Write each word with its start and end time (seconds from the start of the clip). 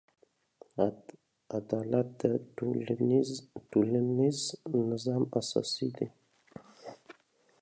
عدالت 1.59 2.07
د 2.21 2.23
ټولنیز 3.71 4.41
نظم 4.89 5.21
اساس 5.39 5.71
دی. 5.95 6.07